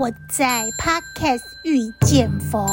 [0.00, 2.66] 我在 Podcast 遇见佛，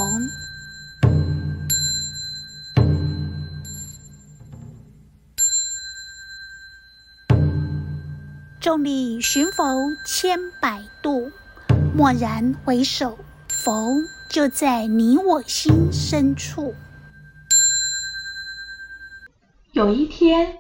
[8.62, 11.29] 众里寻佛千百度，
[11.97, 13.19] 蓦然回首，
[13.50, 13.90] 佛
[14.29, 16.73] 就在你我心深处。
[19.73, 20.59] 有一天，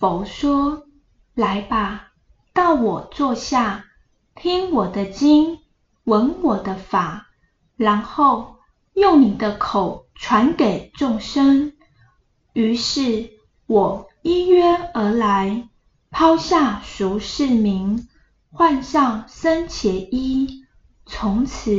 [0.00, 0.88] 佛说
[1.36, 2.08] ：“来吧，
[2.52, 3.84] 到我座下，
[4.34, 5.60] 听我的经。”
[6.08, 7.26] 闻我的法，
[7.76, 8.56] 然后
[8.94, 11.74] 用你的口传给众生。
[12.54, 13.28] 于是，
[13.66, 15.68] 我依约而来，
[16.10, 18.08] 抛下俗世名，
[18.50, 20.64] 换上僧伽衣，
[21.04, 21.70] 从此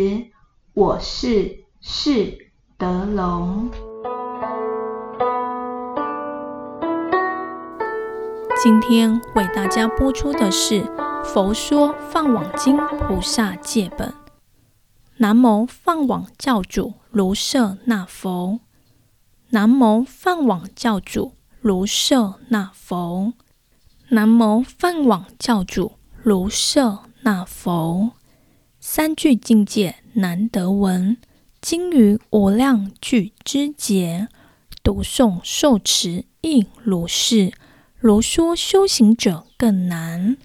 [0.75, 3.71] 我是释德龙。
[8.61, 10.83] 今天为大家播出的是
[11.23, 14.07] 《佛说放网经菩萨戒本》。
[15.21, 18.61] 南无放网教主卢舍那佛，
[19.49, 23.33] 南无放网教主卢舍那佛，
[24.11, 25.91] 南无放网教主
[26.23, 28.11] 卢舍那佛。
[28.79, 31.17] 三句境界难得闻，
[31.59, 34.29] 经于无量具知节，
[34.81, 37.51] 读诵受持亦如是，
[37.97, 40.37] 如说修行者更难。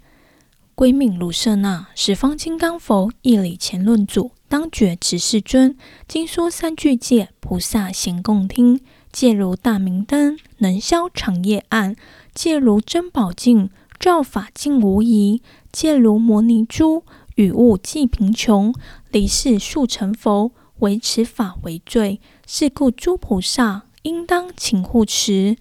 [0.74, 4.32] 归命卢舍那，十方金刚佛，义理前论祖。
[4.54, 8.80] 当觉执世尊，经说三句戒，菩萨咸共听。
[9.10, 11.96] 戒如大明灯，能消长夜暗；
[12.32, 15.40] 戒如珍宝镜，照法尽无疑；
[15.72, 17.02] 戒如摩尼珠，
[17.34, 18.72] 与物济贫穷。
[19.10, 22.20] 离世速成佛，唯持法为最。
[22.46, 25.56] 是故诸菩萨应当勤护持。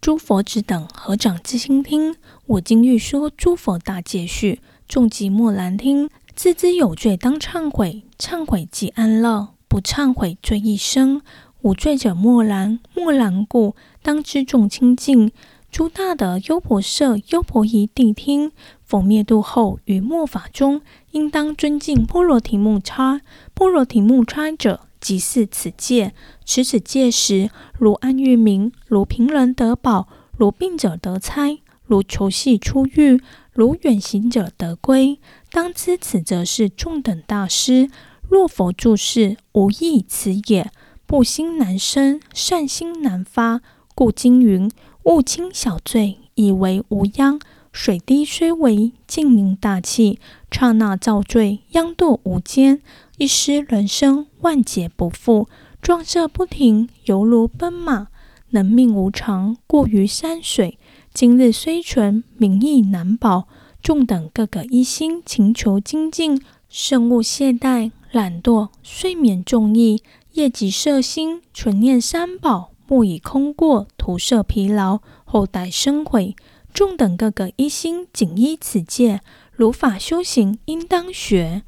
[0.00, 2.16] 诸佛子等合掌自心听，
[2.46, 6.10] 我今欲说诸佛大戒序，众即默然听。
[6.34, 11.20] 自知有罪当忏悔，忏悔即安乐；不忏悔罪亦生。
[11.62, 15.30] 无罪者莫然，莫然故当知众清净。
[15.70, 18.52] 诸大德优婆塞、优婆夷谛听，
[18.84, 23.20] 佛灭度后于末法中，应当尊敬波罗提木叉。
[23.52, 26.14] 波罗提木叉者，即是此戒。
[26.44, 33.20] 持此戒时，如安狱明，如贫人得宝，如病者得差，如囚系出狱，
[33.52, 35.20] 如远行者得归。
[35.50, 37.90] 当知此则是众等大师。
[38.28, 40.70] 若佛住世，无异此也。
[41.06, 43.60] 怖心难生，善心难发，
[43.96, 44.70] 故经云：
[45.02, 47.40] 勿轻小罪，以为无殃。
[47.72, 50.20] 水滴虽微，净名大器。
[50.50, 52.80] 刹那造罪，殃堕无间。
[53.18, 55.48] 一失人生，万劫不复。
[55.82, 58.08] 撞色不停，犹如奔马。
[58.50, 60.78] 能命无常，过于山水。
[61.12, 63.48] 今日虽存，名亦难保。
[63.82, 70.02] 众等各个一心勤求精进，慎勿懈怠懒惰，睡眠众意，
[70.32, 76.36] 夜即摄心，纯念三宝，莫以空过，徒设疲劳，后代生悔。
[76.72, 79.20] 众等各个一心谨依此戒，
[79.52, 81.62] 如法修行应当学。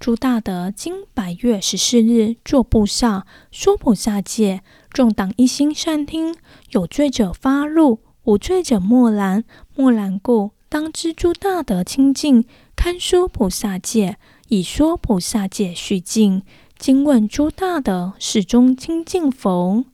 [0.00, 6.34] 诸大德今百月十四日作布萨，说菩萨戒，众当一心善听。
[6.70, 9.44] 有罪者发露，无罪者默然，
[9.76, 10.52] 默然故。
[10.68, 12.44] 当知诸大德清净，
[12.76, 14.18] 堪说菩萨戒，
[14.48, 16.42] 已说菩萨戒须尽。
[16.78, 19.84] 今问诸大德，是中清净否？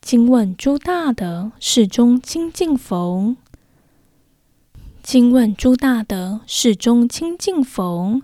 [0.00, 3.36] 今问诸大德，是中清净否？
[5.02, 8.22] 今问诸大德，是中清净否？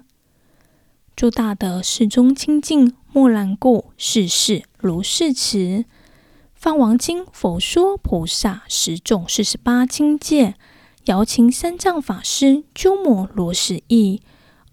[1.15, 5.85] 诸大德是中清净，默然故，是事如是持。
[6.55, 10.55] 放网经佛说菩萨十种四十八清戒。
[11.09, 14.21] 摇琴三藏法师鸠摩罗什译。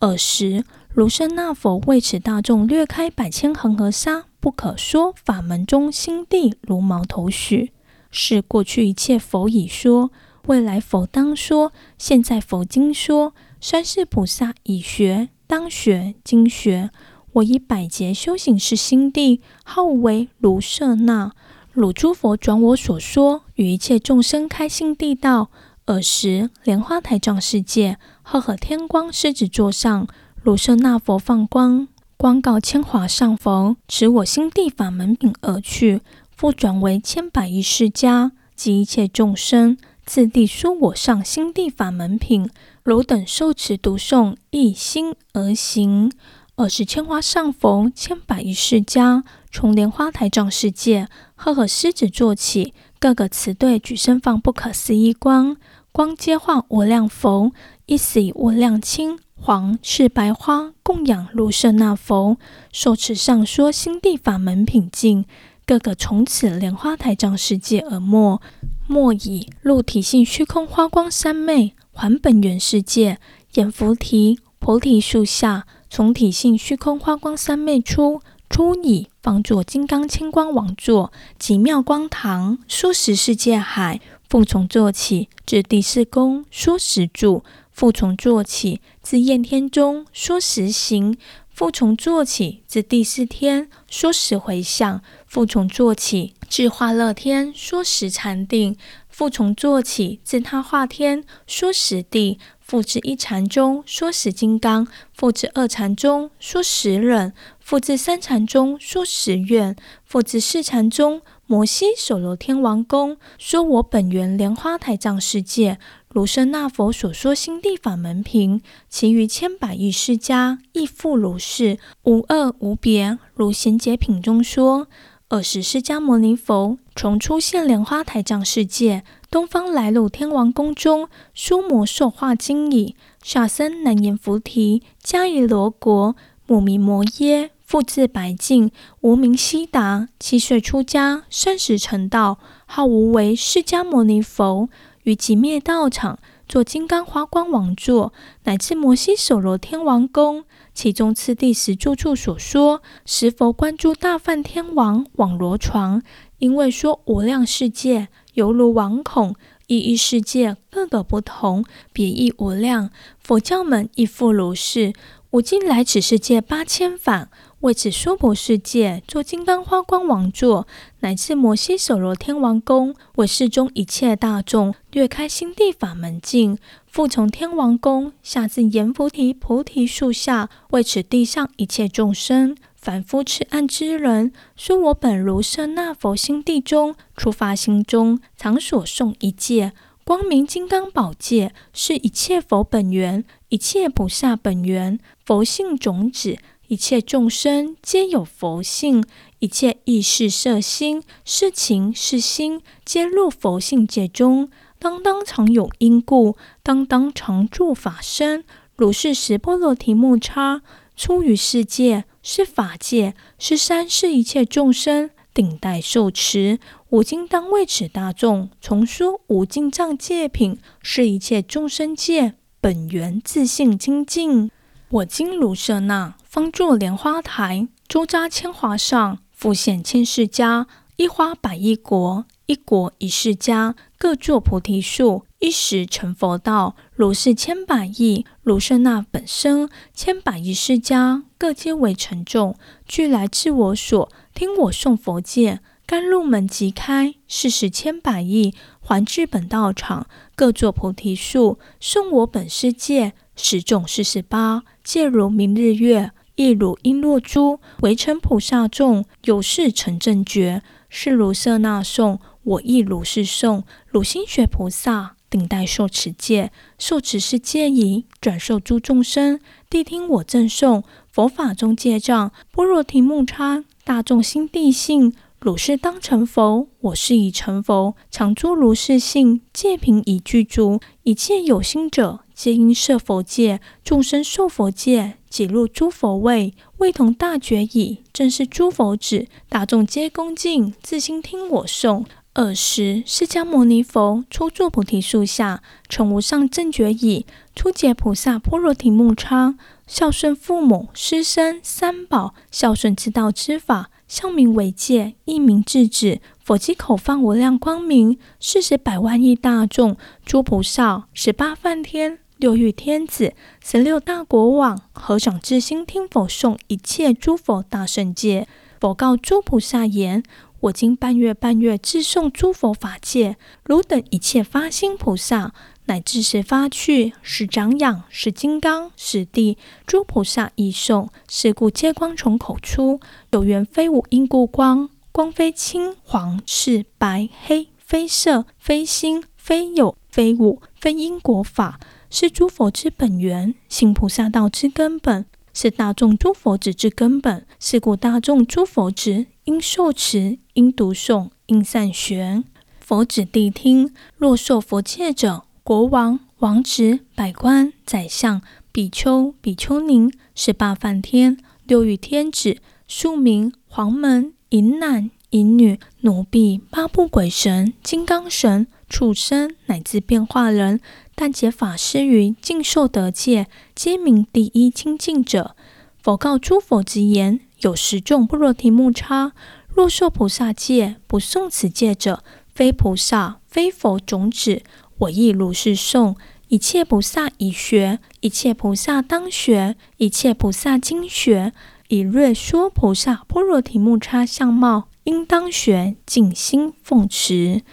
[0.01, 7.72] 尔时，卢舍那佛为此大众略开百千恒河沙，不可说法门中心地如毛头许。
[8.12, 10.12] 是过去一切佛已说，
[10.48, 13.33] 未来佛当说，现在佛今说。
[13.62, 16.92] 三世菩萨已学，当学，今学。
[17.31, 21.31] 我以百劫修行是心地，号为卢舍那。
[21.71, 25.50] 汝诸佛转我所说，与一切众生开心地道。
[25.87, 30.07] 尔时，莲花台藏世界，赫赫天光狮子座上，
[30.41, 31.87] 卢舍那佛放光，
[32.17, 36.01] 光告千华上佛：持我心地法门品而去，
[36.35, 39.77] 复转为千百亿世家及一切众生，
[40.07, 42.49] 次第说我上心地法门品。
[42.81, 46.11] 汝等受持读诵，一心而行。
[46.55, 55.57] 尔时千华上佛，千百亿世家，从莲花台藏世界，赫赫狮子座起，各个持对举身放不可思议光。
[55.95, 57.53] 光皆化无量佛，
[57.86, 62.36] 一时以无量亲，黄、赤、白花供养入舍那佛，
[62.74, 65.24] 受持上说心地法门品净，
[65.65, 68.42] 个个从此莲花台藏世界而没。
[68.88, 73.18] 末以入体性虚空花光三昧，还本源世界，
[73.53, 78.19] 俨菩提菩提树下，从体性虚空花光三昧出，
[78.50, 84.01] 出已方作金刚千光王座，极妙光堂，说实世界海。
[84.35, 87.41] 复从座起，至第四宫说十住；
[87.71, 91.15] 复从座起，至焰天中说十行；
[91.49, 98.75] 复从座起，至第四天说十回向；复从座起，至化乐天说十禅定；
[99.07, 109.73] 复从座起，至他化天说十地；复至一禅中说十金刚；复至二禅中说十忍；复至三禅中说十愿；
[110.03, 111.21] 复至四禅中。
[111.47, 115.77] 摩西首罗天王宫说：“我本源莲花台藏世界，
[116.09, 123.19] 卢舍那佛所说心地法门品，其余千百亿世家亦复如是，无二无别。
[123.36, 124.88] 如贤劫品中说：
[125.30, 132.95] 尔时释迦牟尼佛从出现莲花台藏世界东方来入天王宫中，说魔受化经已。
[133.21, 136.15] 下生难言菩提，迦叶罗国，
[136.47, 138.71] 母名摩耶。”复字白净，
[139.01, 140.07] 无名悉达。
[140.19, 144.69] 七岁出家，三十成道，号无为释迦牟尼佛。
[145.03, 148.13] 于寂灭道场，坐金刚华光王座，
[148.44, 150.45] 乃至摩西首罗天王宫。
[150.75, 156.03] 其中次第十住处所说，十佛观诸大梵天王网罗床，
[156.38, 159.35] 因为说无量世界犹如网孔，
[159.68, 162.91] 一一世界各个不同，别亦无量。
[163.19, 164.94] 佛教门亦复如是。
[165.31, 167.27] 我今来此世界八千法。
[167.62, 170.68] 为此娑婆世界，坐金刚花光王座，
[171.00, 176.60] 乃至摩西首罗天王宫，为世中一切大众略开心地法门径。
[176.86, 189.74] 复从天王宫下至阎浮提菩提树下，为此地上一切众生，凡夫痴暗之人，说我本如舍那佛心地中，初发心中，常所诵一戒，
[190.04, 196.38] 光明金刚宝戒，是一切佛本源，一切菩萨本源，佛性种子。
[196.67, 199.03] 一切众生皆有佛性，
[199.39, 204.50] 一切意识色心、是情是心，皆入佛性界中。
[204.79, 208.44] 当当常有因故，当当常住法身。
[208.75, 210.62] 如是十波罗提木叉
[210.95, 216.59] 出于世界，是法界，是三世一切众生顶戴受持。
[216.89, 224.51] 我今当为此大众重说五经藏戒品，是一切众生界本源自性精进。
[224.89, 226.13] 我今卢舍那。
[226.25, 230.67] 方作莲花台，周匝千华上，复现千世家，
[230.97, 236.75] 一花百亿国，一国一世家，各作菩提树，一时成佛道。
[236.93, 242.55] 如是千百亿卢舍那本身，千百亿世家，各皆为成众，
[242.85, 247.15] 俱来至我所，听我诵佛戒，甘露门即开。
[247.27, 250.05] 是时千百亿还至本道场，
[250.35, 256.11] 各作菩提树，诵我本世界，时众四十八，戒如明日月。
[256.35, 260.61] 亦如瓔珞珠，为成菩萨众，有事成正觉。
[260.89, 263.63] 是卢舍那颂，我亦如是颂。
[263.87, 269.39] 汝心学菩萨，顶戴受持戒，受持是戒已，转受诸众生。
[269.69, 275.13] 谛听我正诵，佛法中戒障，般若提木叉，大众心地性。
[275.45, 285.18] 汝是当成佛，我是已成佛，常诸如是信，戒品已具足，一切有心者，皆应摄佛戒，众生受佛戒。
[285.30, 292.06] 即入诸佛位，位同大觉已，正是诸佛子，大众皆恭敬，自心听我诵。
[292.33, 306.19] 尔时，释迦牟尼佛初坐菩提树下，成无上正觉已，初解菩萨波罗提木叉，孝顺父母师生三宝，孝顺之道之法，相名为戒，一名智子。
[306.44, 312.19] 佛即口放无量光明，四十百万亿大众，诸菩萨，十八梵天。
[312.38, 313.33] 六欲天子，
[313.64, 318.45] 十六大国王，合掌至心听佛诵一切诸佛大圣戒。
[318.80, 320.21] 佛告诸菩萨言：
[320.59, 325.54] 我今半月半月至诵诸佛法戒，汝等一切发心菩萨，
[325.87, 331.09] 乃至时发趣，是长养，是金刚，是地，诸菩萨亦诵。
[331.30, 332.99] 是故皆光从口出，
[333.31, 341.80] 有缘非无因故光，光非青黄赤白黑，非色非心，非有非无，非因果法。
[342.09, 347.45] 是诸佛之本源，行菩萨道之根本，是大众诸佛子之根本。
[347.59, 352.44] 是故大众诸佛子应受持，应读诵，应善学。
[352.80, 358.40] 佛子谛听，若受佛戒者，国王、王子、百官、宰相、
[358.72, 362.57] 比丘、比丘尼，十八梵天、六欲天子、
[362.88, 370.80] 宿命、黄门、淫男、淫女、奴婢、八部鬼神、金刚神、畜生，乃至变化人，
[371.16, 375.56] 但解法师于尽受得戒，皆名第一清净者。
[375.98, 379.34] 佛告诸佛之言：有十种般若提木叉，
[379.68, 384.62] 若受菩萨戒，不诵此戒者，非菩萨，非佛种子。
[384.97, 386.16] 我亦如是诵。
[386.47, 391.54] 一切菩萨已学，一切菩萨当学，一切菩萨经学，
[391.87, 397.64] 以略说菩萨般若提木叉相貌，应当学，尽心奉持。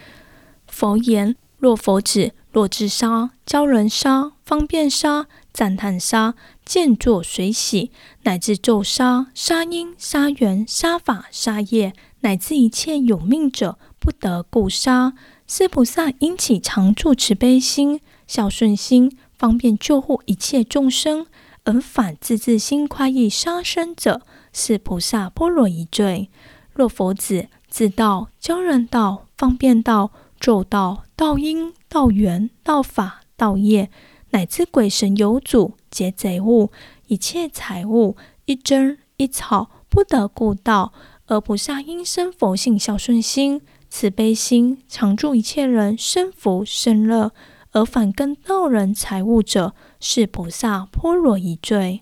[0.65, 6.33] 佛言：若佛子，若自杀、教人杀、方便杀、赞叹杀、
[6.65, 7.91] 见作随喜，
[8.23, 15.13] 乃至咒杀、杀因、杀缘、杀法、杀业，乃至一切有命者，不得故杀。
[15.47, 17.99] 是菩萨应起常住慈悲心。
[18.25, 21.27] 孝顺心，方便救护一切众生，
[21.65, 24.21] 而反自自心快意杀生者，
[24.53, 26.29] 是菩萨般若一罪。
[26.73, 33.91] 若佛子自道、教人道、方便道、咒道、道因、道缘、道法、道业，
[34.31, 36.71] 乃至鬼神有主，劫贼物，
[37.07, 40.93] 一切财物，一针一草，不得故道。
[41.27, 43.61] 而菩萨应生佛性孝顺心、
[43.95, 47.31] 慈悲心，常助一切人生福生乐。
[47.73, 52.01] 而反更盗人财物者，是菩萨般若一罪。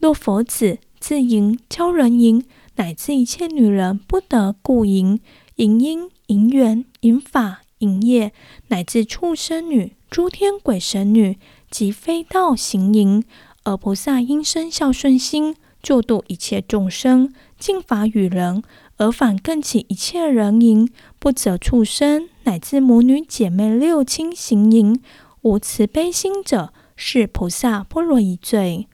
[0.00, 2.44] 若佛子自淫、教人淫，
[2.76, 5.18] 乃至一切女人不得故淫，
[5.56, 8.34] 淫因、淫缘、淫法、淫业，
[8.68, 11.38] 乃至畜生女、诸天鬼神女，
[11.70, 13.24] 及非道行淫，
[13.64, 18.62] 而菩萨因生孝顺心，救度一切众生，净法与人，
[18.98, 22.28] 而反更起一切人淫，不择畜生。
[22.42, 25.00] 乃至母女姐妹六亲行淫，
[25.42, 28.88] 无慈悲心者，是菩萨般若一罪。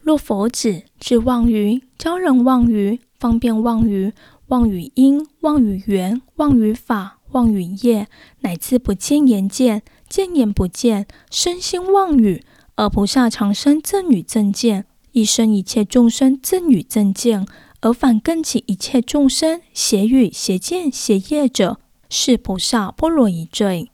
[0.00, 4.12] 若佛子自妄语，教人妄语，方便妄语，
[4.48, 8.06] 妄语因，妄语缘，妄语法，妄语业，
[8.40, 12.44] 乃至不见言见，见言不见，身心妄语，
[12.76, 17.46] 而菩萨常生正语正见，一生一切众生正语正见，
[17.84, 21.78] 而反更起一切众生邪语邪见邪业者。
[22.10, 23.90] 是菩萨般若一罪。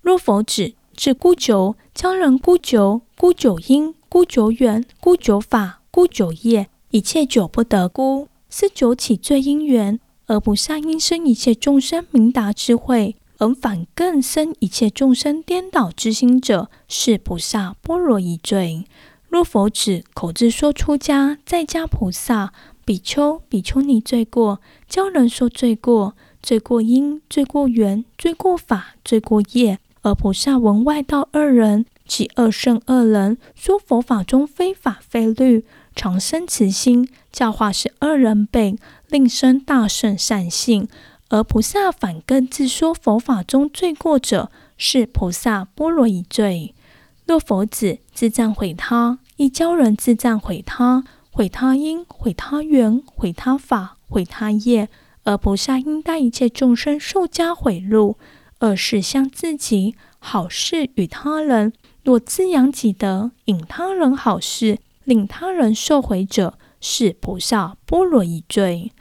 [0.00, 10.00] 若佛子自沽酒，教人沽酒，沽酒因，沽酒缘，沽酒法，沽酒业，一切酒不得沽，是酒起罪因缘。
[10.26, 18.86] 而菩萨因生一切众生明达智慧，而反更生一切众生颠倒之心者，是菩萨般若一罪。
[19.28, 22.52] 若佛子口自说出家，在家菩萨、
[22.90, 26.16] 比丘、比丘尼罪过，教人说罪过。
[26.42, 29.78] 罪过因，罪过缘，罪过法，罪过业。
[30.02, 40.88] 而菩萨闻外道二人及二圣二人说佛法中非法非律，常生慈心，教化是二人辈，令生大圣善性。
[41.28, 46.74] 而菩萨反更自说佛法中罪过者，是菩萨般若一罪。
[47.24, 54.88] 若佛子自赞毁他，亦教人自赞毁他，毁他因，毁他缘，毁他法，毁他业。
[55.24, 58.18] 而菩萨应代一切众生受加毁禄，
[58.60, 61.72] 恶事向自己，好事与他人。
[62.02, 68.92] 若滋养己德，引他人好事，令他人受毁者，是菩萨般若一罪。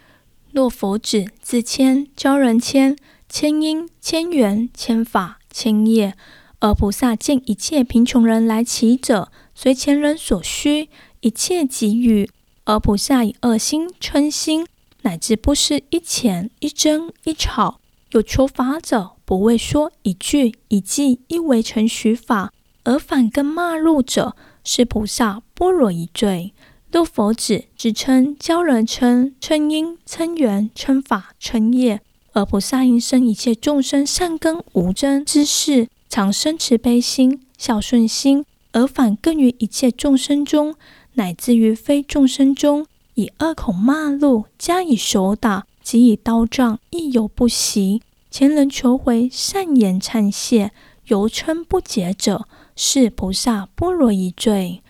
[0.52, 2.98] 若佛子自谦，教人谦，
[3.30, 6.14] 谦因，谦缘，谦法，谦业，
[6.60, 10.90] 而菩萨见一切贫穷人来乞者，随前人所需，
[11.22, 12.30] 一切给予，
[12.66, 14.66] 而菩萨以恶心嗔心。
[15.04, 17.80] 乃至不施一钱一针一草，
[18.12, 22.52] 有求法者，不为说一句一偈一为成许法，
[22.84, 24.36] 而反更骂诬者，
[24.66, 26.54] 是菩萨般若一罪。
[26.92, 32.02] 若佛子之称教人称称因称缘称法称业，
[32.34, 40.76] 而菩萨应生一切众生善根无争之事，常生慈悲心孝顺心，而反更于一切众生中，
[41.20, 42.88] 乃至于非众生中。
[43.16, 48.02] 以恶口骂诬，加以手打，及以刀杖，亦犹不息。
[48.32, 50.72] 前人求回，善言忏谢，
[51.08, 52.48] 犹称不解者，
[52.78, 54.82] 是菩萨般若一罪。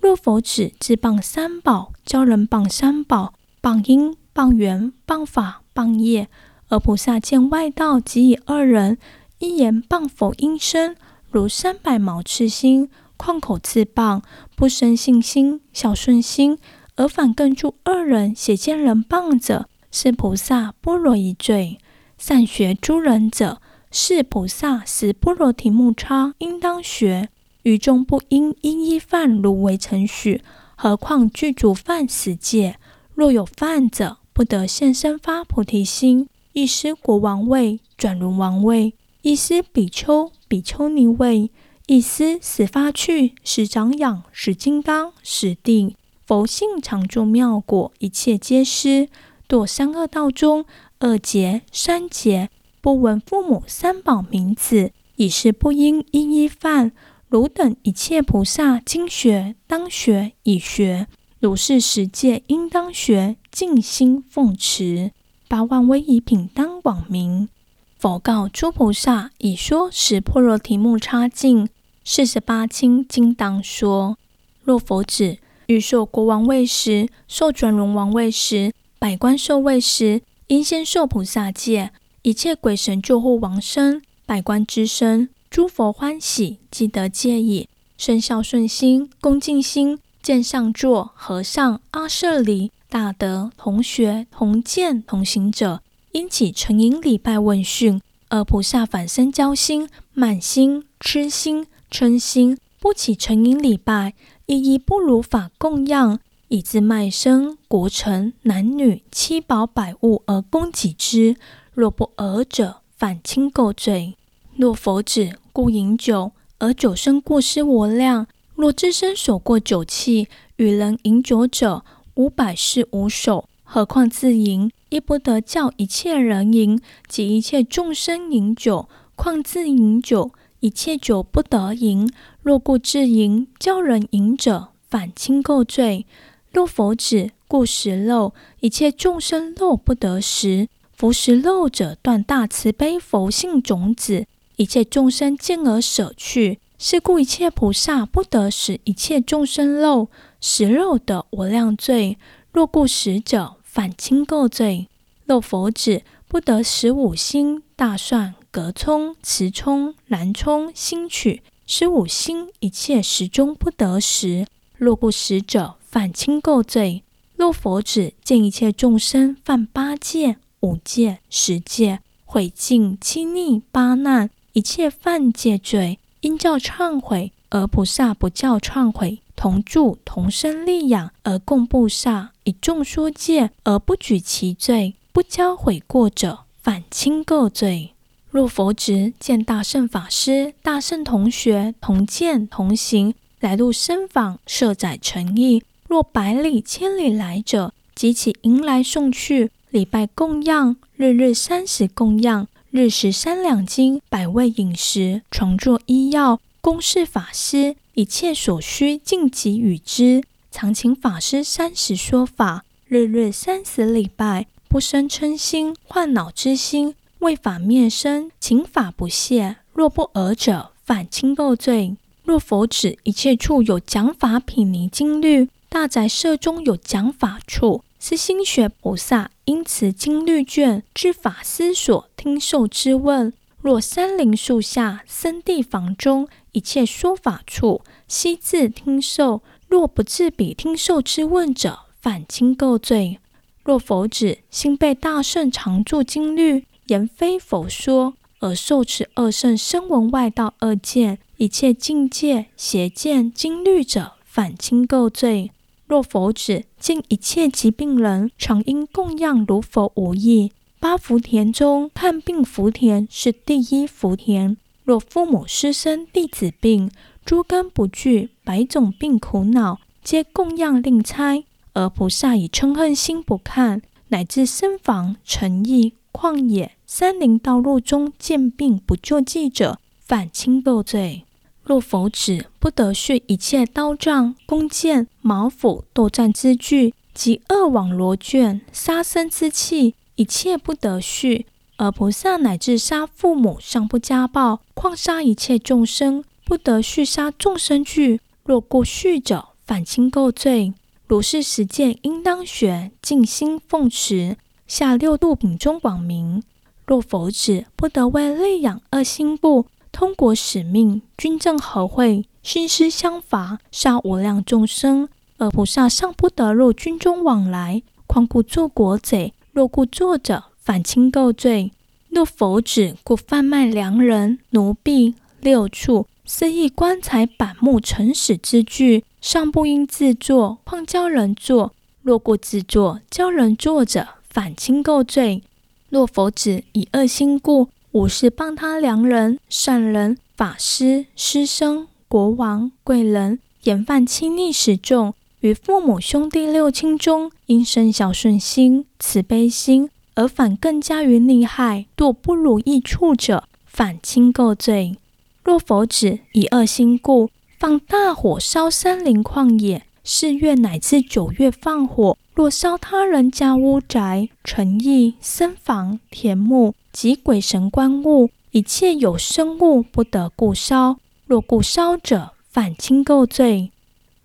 [0.00, 6.28] 若佛子自谤三宝，教人谤三宝，谤因、谤缘、谤法、谤业，
[6.68, 8.98] 而菩萨见外道及以二人
[9.38, 10.96] 一言谤佛音声，
[11.30, 14.22] 如三百毛刺心，况口自谤，
[14.54, 16.58] 不生信心、小顺心。
[16.98, 21.78] 而反更助恶人血见人谤者，是菩萨般若一罪。
[22.16, 27.28] 善学诸人者，是菩萨实般若提木叉，应当学。
[27.64, 30.40] 于众不应一一犯如为成许，
[30.74, 32.78] 何况具足犯十戒？
[33.14, 41.50] 若有犯者，不得现身发菩提心，一失国王位，转轮王位；一失比丘、比丘尼位；
[41.88, 45.94] 一思始发趣，始长养，始金刚，始定。
[46.26, 49.08] 佛性常住妙果，一切皆失。
[49.48, 50.64] 堕三恶道中，
[50.98, 52.50] 二劫、三劫，
[52.80, 56.90] 不闻父母三宝名字，已是不应一一犯。
[57.28, 61.06] 汝等一切菩萨经学，当学已学。
[61.38, 65.12] 如是十戒应当学，尽心奉持。
[65.46, 67.48] 八万威仪品当广明。
[67.96, 71.68] 佛告诸菩萨：已说十波罗提木叉尽，
[72.08, 74.16] 四十八轻经当说。
[74.62, 81.90] 若佛子欲受国王位时，受转轮王位时，百官受位时，应先受菩萨戒。
[82.22, 89.98] 一切鬼神救护王身，百官之身，诸佛欢喜，即得戒矣，生孝顺心，恭敬心。
[90.22, 95.82] 见上座和尚、阿舍离、大德、同学、同见、同行者，
[96.12, 98.00] 因起诚迎礼拜问讯。
[98.28, 104.14] 而菩萨反生交心、满心、痴心、春心，不起诚迎礼拜，
[104.46, 111.36] 一一不如法供养，以自卖身、国城、男女、七宝、百物而供给之。
[111.72, 114.16] 若不尔者，反轻垢罪。
[114.56, 118.26] 若佛子故饮酒，而酒身过失无量。
[118.56, 123.48] 若自身所过酒器，与人饮酒者，五百事无首。
[123.62, 128.88] 何况自饮，亦不得教一切人饮，及一切众生饮酒。
[129.14, 130.30] 况自饮酒，
[130.66, 132.12] 一切酒不得饮。
[132.42, 136.06] 若故自饮，教人饮者，反轻垢罪。
[136.50, 140.68] 若佛子故食肉，一切众生肉不得食。
[140.92, 146.58] 夫食肉者，断大慈悲佛性种子，一切众生见而舍去。
[146.78, 150.08] 是故一切菩萨不得食一切众生肉，
[150.40, 152.18] 食肉得无量罪。
[152.50, 154.88] 若故食者，反轻垢罪。
[155.26, 164.46] 若佛子不得食五辛、大蒜、葛葱、慈葱、兰葱、新曲，是五辛一切时中不得食。
[164.78, 167.02] 若不食者，犯轻垢罪。
[167.36, 175.98] 若佛子见一切众生犯八戒、五戒、十戒，毁尽七逆、八难，一切犯戒罪。
[176.22, 187.92] 应教忏悔，而菩萨不教忏悔；同住同生利养，而共菩萨；以众说戒，而不举其罪；不教悔过者，犯轻垢罪。
[188.36, 202.46] 若佛子见大圣法师、大圣同学同见同行来入深房，设载诚意；若百里千里来者，即起迎来送去，礼拜供养，日日三时供养。
[202.70, 210.22] 日食三两金，百味饮食，床座医药，供事法师，一切所需尽给予之。
[210.50, 216.94] 常请法师三时说法，日日三时礼拜，不生嗔心、患恼之心，
[217.26, 219.56] 为法灭身，请法不懈。
[219.72, 221.96] 若不尔者，反轻垢罪。
[222.22, 227.82] 若佛指一切处有讲法品尼经律，大宅舍中有讲法处。
[227.98, 233.32] 是心学菩萨因此经律卷，至法思所听受之问。
[233.60, 239.42] 若山林树下、僧地房中，一切说法处，悉自听受。
[239.66, 243.18] 若不自彼听受之问者，反轻垢罪。
[243.64, 255.50] 若佛指心被大圣常住经律，言非佛说，而受持二圣声闻外道二见，一切境界邪见经律者，反轻垢罪。
[255.86, 260.52] 若佛子见一切疾病人，常因供养如佛无异。
[260.78, 264.56] 八福田中，看病福田是第一福田。
[264.84, 266.90] 若父母师生弟子病，
[267.24, 281.24] 诸根不具，百种病苦恼，皆供养令差，而菩萨以嗔恨心不看，乃至身房、城邑、旷野、三林道路中见病不救济者，犯轻垢罪。
[281.64, 291.46] 若佛子不得续一切刀杖、弓箭、矛斧、斗战之具及恶网罗圈、杀生之器，一切不得续。
[291.76, 298.20] 而菩萨乃至杀父母尚不加报，况杀一切众生，不得续杀众生具。
[298.44, 300.72] 若过续者，犯轻垢罪。
[301.08, 304.36] 如是实践应当学，静心奉持。
[304.68, 306.44] 下六度品中广明。
[306.86, 309.66] 若佛子不得为利养恶心故。
[309.92, 319.32] 通国使命，军政和会，心思相伐，杀无量众生，而菩萨尚不得入军中往来，况故作国贼？
[319.52, 321.72] 若故作者，反轻垢罪。
[322.10, 331.72] 若佛子故贩卖良人、奴婢、六畜，肆意棺材板木成史之具，尚不应自作，况教人作？
[332.02, 335.42] 若故自作，教人作者，反轻构罪。
[335.88, 354.96] 若否子以恶心故，五是谤他良人、善人、法师、师生、国王、贵人，言犯亲昵十重，于父母兄弟六亲中，因生孝顺心、慈悲心，而反更加于利害，堕不如意处者，反轻构罪。
[355.44, 359.84] 若否子以恶心故，放大火烧山林旷野。
[360.08, 370.98] 四月乃至九月放火，若烧他人家屋宅、城邑、僧房、田木及鬼神观物，一切有生物不得故烧。
[371.24, 373.70] 若故烧者，反轻垢罪。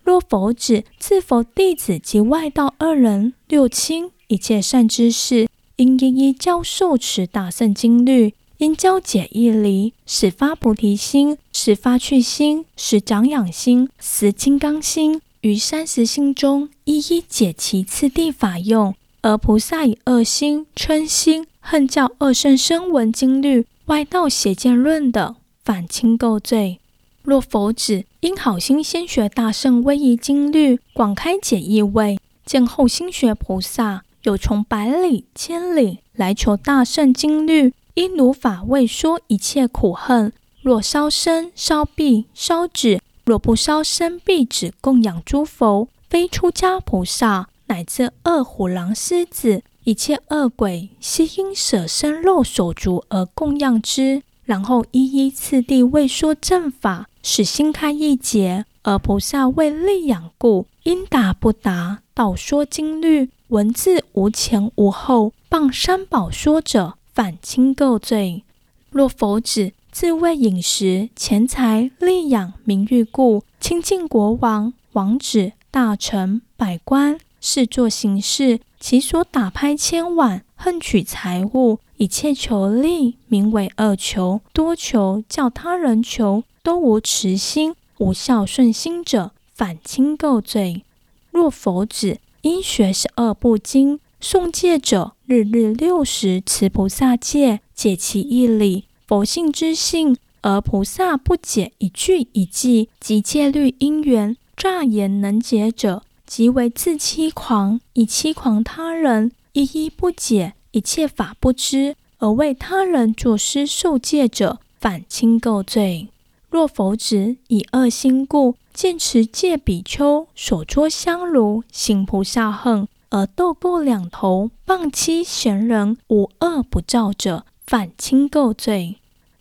[0.04, 15.22] 若否止，自佛弟子及外道二人、六亲一切善知识，应一一教授持大圣经律，应教解义理，始发菩提心，始发趣心，始长养心，使金刚心。
[15.42, 26.78] 于三十心中，一一解其次第法用，而菩萨以恶心、嗔心、恨教恶圣声闻经律、外道邪见论等，反清构罪。
[27.24, 40.32] 若否止，应好心先学大圣威仪经律，广开解义位，见后心学菩萨，有从百里、千里来求大圣经律，因如法为说一切苦恨。
[40.62, 43.00] 若烧身、烧臂、烧指。
[43.24, 54.22] 若不烧身壁纸供养诸佛，非出家菩萨，乃至恶虎狼狮子一切恶鬼，悉因舍身肉手足而供养之。
[54.44, 58.64] 然后一一次第为说正法，使心开意解。
[58.82, 68.42] 而菩萨为利养故，应答不答，道说经律，文字无前无后，谤三宝说者，反轻垢罪。
[68.90, 69.72] 若佛子。
[69.92, 90.84] 自为饮食、钱财、利养、名誉故，亲近国王、王子、大臣、百官，视作行事，其所打拍千万，恨取财物，一切求利，名为恶求，多求，叫他人求，都无慈心、无孝顺心者，反轻构罪。
[91.30, 98.86] 若佛子，应学十二部经，诵戒者，日日六时持菩萨戒，解其义理。
[99.06, 116.08] 佛性之性，而菩萨不解一句一偈及戒律因缘，诈言能解者，即为自欺狂，以欺狂他人，一一不解，一切法不知，而为他人作施受戒者，反轻垢罪。
[116.48, 128.96] 若佛子以恶心故，见持戒比丘手捉香炉，行菩萨恨，而斗过两头，谤欺贤人，无恶不造者，反轻构罪。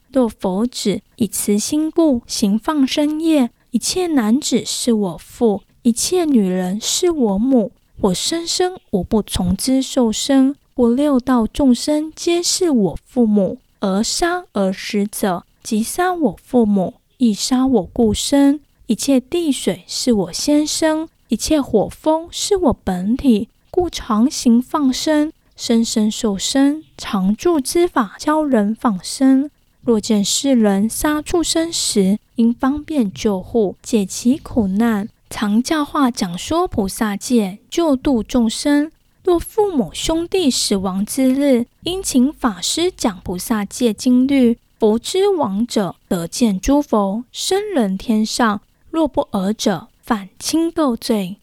[0.09, 18.61] 若否止以慈心故，行放生业，一切男子是我父，一切女人是我母，我生生无不从之受生，我六道众生皆是我父母，而杀而食者，即杀我父母，亦杀我故生。
[18.87, 29.51] 一切地水是我先生，一切火风是我本体，故常行放生，生生受生，常住之法教人放生。
[29.83, 38.91] 若见世人杀畜生时，应方便救护，解其苦难，常教化讲说菩萨戒，救度众生。
[39.23, 44.57] 若父母兄弟死亡之日，应请法师讲菩萨戒经律。
[44.79, 48.61] 佛之亡者得见诸佛、生人天上。
[48.89, 51.37] 若不尔者，反轻垢罪。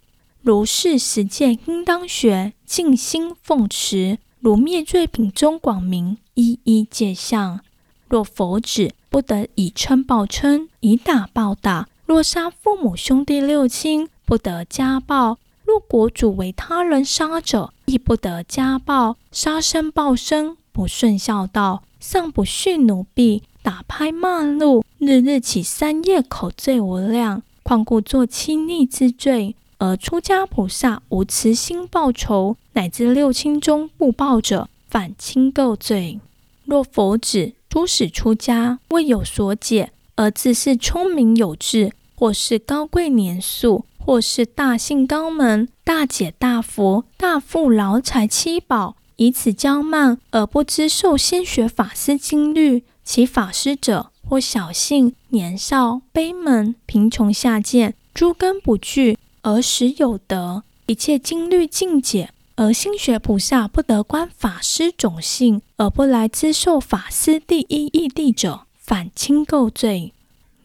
[0.48, 4.16] 如是十戒应当学，尽心奉持。
[4.40, 7.61] 如灭罪品中广明，一一戒相。
[8.08, 11.87] 若否止，不得以嗔报嗔，以打报打。
[12.06, 19.18] 若杀父母兄弟六亲，不得家暴；若国主为他人杀者，亦不得家暴。
[19.30, 29.54] 杀生报生，不顺孝道，丧不恤奴婢，打拍骂诬，日日起三夜口罪无量，况故作亲昵之罪。
[29.78, 36.20] 而出家菩萨无慈心报仇，乃至六亲中不报者，反亲构罪。
[36.64, 62.31] 若佛子，初始出家，未有所解，而自是聪明有智，或是高贵年数，或是大信高门、大解大福、大富劳财七宝，以此骄慢而不知受先学法师经律，其法师者或小信、年少、卑门、贫穷下贱，诸根不具，而实有得，一切经律尽解。
[62.57, 70.12] 而心学菩萨不得观法师种性，而不来知受法师第一义谛者，反轻垢罪。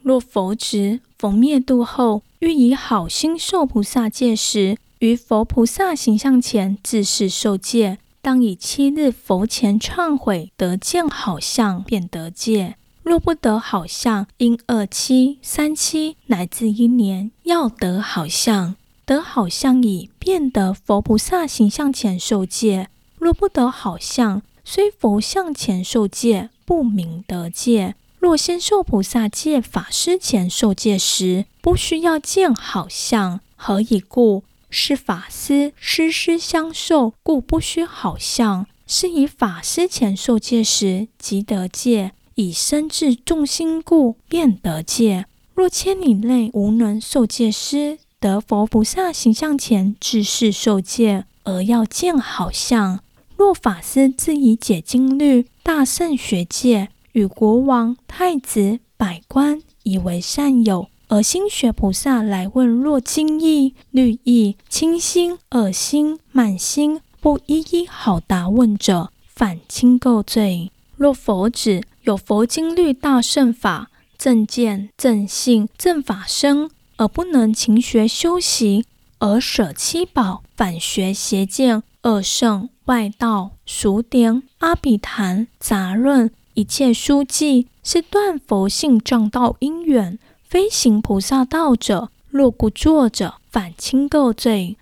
[0.02, 12.74] 若佛子逢灭度后，欲以好心受菩萨戒时，于佛菩萨形象前自是受戒，当以七日佛前忏悔，得见好相，便得戒。
[13.04, 18.76] 若不得好相，应二七、三七乃至一年，要得好相。
[19.04, 22.88] 得好相已，便得佛菩萨形象前受戒。
[23.18, 27.94] 若不得好相，虽佛像前受戒，不明得戒。
[28.18, 34.44] 若先受菩萨戒，法师前受戒时，不需要见好相，何以故？
[34.70, 38.66] 是法师师师相授，故不须好相。
[38.86, 42.12] 是以法师前受戒时，即得戒。
[42.36, 45.26] 以身至众心故，便得戒。
[45.54, 53.00] 若千里内无能受戒师，得佛菩萨形象前自是受戒，而要见好相。
[53.36, 70.70] 若法师自以解经律，大圣学戒，与国王、太子、百官以为善友，而心学菩萨来问：若经意、律意、轻心、恶心、满心，不一一好答问者，反轻垢罪。
[70.96, 78.84] 若佛子有佛经律大乘法正见正信正法身，而不能勤学修习，
[79.20, 94.76] 而舍七宝，反学邪见恶圣外道俗典阿比昙杂论一切书记，是断佛性障道因缘，非行菩萨道者，若故作者，反轻垢罪。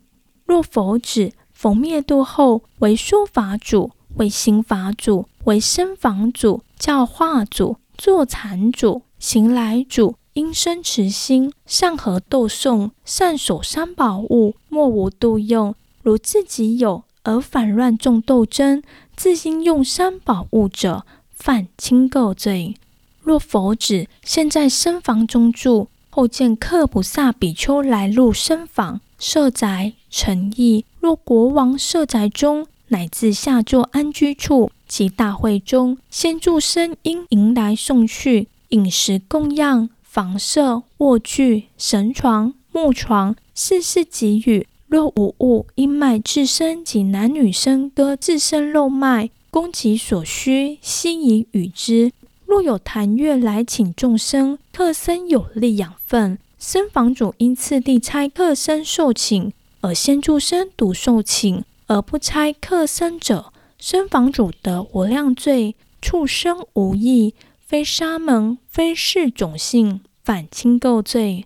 [0.44, 6.64] 若佛子逢灭度后，为说法主，为行法主，为声访主。
[6.82, 15.76] 教化主、坐禅主、行来主，应生慈心，善合斗诵，善守三宝物，莫无度用。
[16.02, 18.82] 如自己有而反乱众斗争，
[19.14, 22.74] 自应用三宝物者，犯轻垢罪。
[23.20, 30.84] 若佛子现在僧房中住，后见客菩萨比丘来入僧房，设宅陈驿。
[30.98, 34.72] 若国王设宅中，乃至下座安居处。
[34.92, 44.66] 其大会中，先助声音迎来送去，饮食供养，房舍卧具神床木床，事事给予。
[44.88, 52.12] 若无物，应卖自身及男女生割自身肉卖，供给所需，悉以与之。
[52.44, 63.51] 若有檀乐来请众生，客僧有利养分，僧房主因次第差客僧受请，而先助生独受请，而不差客僧者。
[63.84, 71.44] 僧房主得无量罪，畜生无义，非沙门，非是种姓，反清垢罪。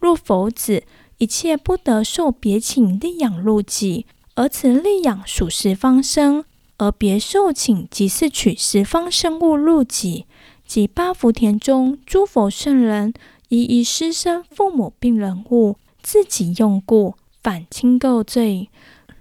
[0.00, 0.82] 若佛子
[1.18, 6.44] 一切不得受别请力养入己，而此力养属十方生，
[6.78, 10.26] 而别受请即是取十方生物入己，
[10.66, 13.14] 即八福田中诸佛圣人
[13.48, 18.70] 一一施生父母病人物，自己用故，反清垢罪。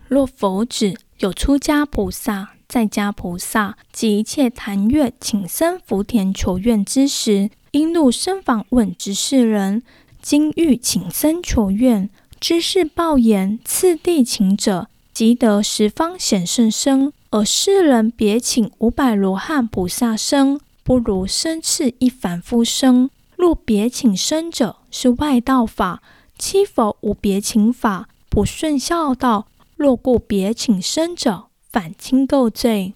[0.07, 2.54] 若佛子有出家菩萨。
[2.67, 9.83] 在家菩萨及一切檀乐请生福田求愿之时，应入僧房问执事人：
[10.21, 17.13] 今欲请生求愿，知事报言次第请者，即得十方显圣身。
[17.31, 23.09] 而世人别请五百罗汉菩萨身，不如生次一凡夫身。
[23.35, 26.01] 若别请生者，是外道法，
[26.37, 29.47] 七佛无别请法，不顺孝道。
[29.75, 31.47] 若故别请生者。
[31.75, 32.93] 反亲垢罪。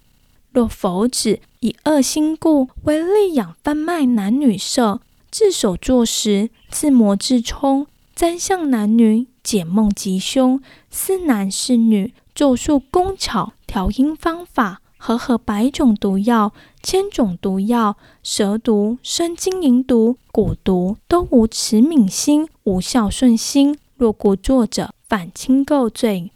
[0.53, 23.77] 若佛子以恶心故，为利养贩卖男女色，自首作时，自磨自冲，瞻向男女，解梦吉凶，是男是女，咒术工巧，调音方法，和合百种毒药，千种毒药，蛇毒、生金银毒、蛊毒，都无慈悯心，无孝顺心。
[23.97, 26.31] 若故作者，反亲垢罪。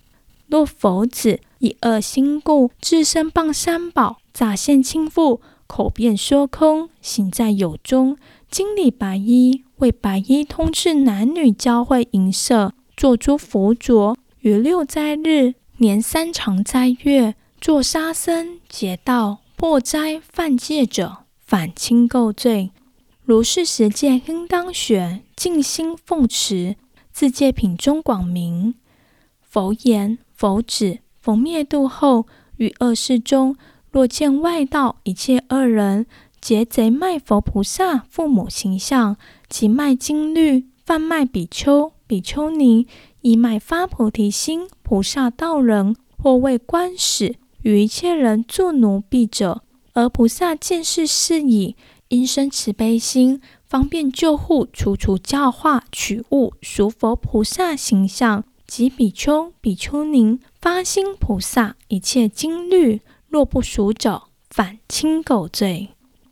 [0.48, 1.40] 若佛子。
[1.64, 8.18] 以恶心故，自身谤三宝，诈现亲父，口便说空，行在有中，
[8.52, 22.72] 经礼白衣，为白衣通制男女交会淫色，做诸佛着，于六斋日，年三长斋月，作杀生、劫道、破斋、犯戒者，反轻垢罪。
[23.24, 26.76] 如是十戒应当学，尽心奉持，
[27.14, 28.76] 自戒品中广明。
[29.40, 31.00] 佛言：佛子。
[31.24, 33.56] 逢灭度后，于恶世中，
[33.90, 36.06] 若见外道一切恶人，
[36.42, 39.16] 劫贼卖佛菩萨父母形象，
[39.48, 42.86] 及卖经律，贩卖比丘、比丘尼，
[43.22, 49.62] 以买发菩提心菩萨道人，或为官使，与一切人作奴婢者，
[49.94, 51.78] 而菩萨见是事已，
[52.10, 65.90] 应生慈悲心，方便救护、处处教化、取物、赎佛菩萨形象及比丘、比丘尼发心菩萨一切经律，若不赎者，反轻垢罪。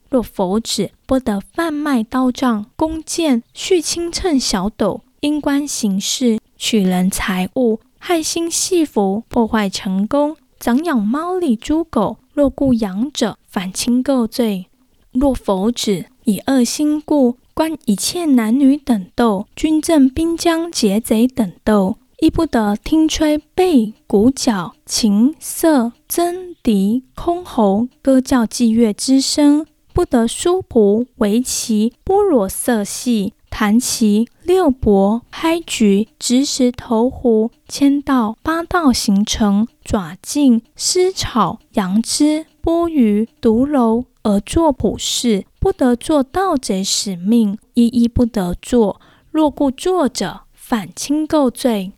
[0.09, 14.67] 若佛子不得贩卖刀杖、弓箭、续轻秤小斗、因官行事、取人财物、害心系缚、破坏成功、长养猫狸猪狗，若故养者，反轻垢罪。
[15.11, 44.05] 若佛子以恶心故，观一切男女等斗，军政兵将劫贼等斗，亦不得听吹贝、鼓角、琴瑟、筝笛、箜篌、歌教伎乐之声，不得书谱、围棋、波罗色戏、弹棋、六博、拍局、执石投壶、千道、八道行程、爪劲、丝草、杨枝、剥鱼、毒楼。
[44.21, 49.01] 而作卜事，不得做盗贼使命，一一不得做。
[49.31, 51.93] 若故作者，反轻垢罪。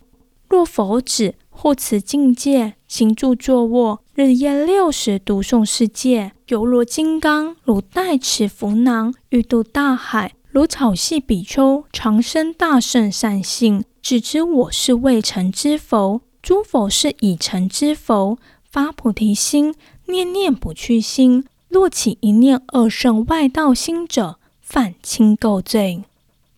[0.53, 19.73] 若佛子护持净戒，行住坐卧，日夜六时读诵世界，犹如金刚，如带持匐囊，欲渡大海，如草系比丘，长生大圣善性，只知我是未成之佛，诸佛是已成之佛，发菩提心，
[20.05, 21.45] 念念不去心。
[21.67, 26.03] 若起一念二圣外道心者，犯轻垢罪。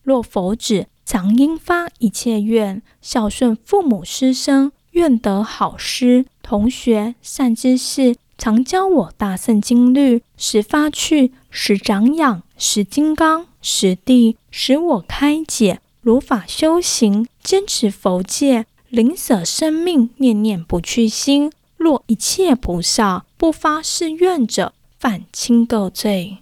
[0.03, 21.51] 若佛子常应发一切愿，孝顺父母师生，愿得好师同学善知识，常教我大圣经律，时发趣，时长养，时金刚，时地，使我开解，如法修行，坚持佛戒，临舍生命，念念不去心。
[21.77, 26.39] 若一切菩萨不发誓愿者，犯轻垢罪。